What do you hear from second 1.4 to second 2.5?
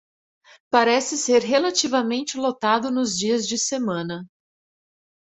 relativamente